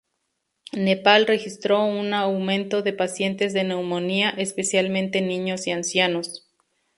Nepal 0.73 1.27
registró 1.27 1.85
un 1.85 2.15
aumento 2.15 2.81
de 2.81 2.91
pacientes 2.91 3.53
de 3.53 3.63
neumonía, 3.65 4.31
especialmente 4.31 5.21
niños 5.21 5.67
y 5.67 5.73
ancianos. 5.73 6.47